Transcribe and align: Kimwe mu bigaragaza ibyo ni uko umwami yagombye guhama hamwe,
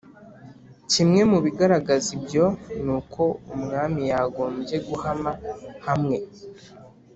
Kimwe 0.91 1.21
mu 1.31 1.37
bigaragaza 1.45 2.07
ibyo 2.17 2.45
ni 2.83 2.91
uko 2.97 3.21
umwami 3.55 4.01
yagombye 4.11 4.77
guhama 4.87 5.31
hamwe, 5.87 6.17